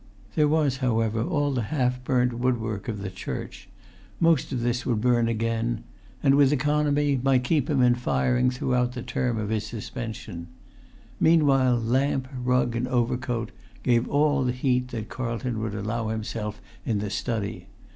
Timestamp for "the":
1.51-1.61, 3.03-3.11, 8.93-9.03, 14.43-14.53, 16.97-17.11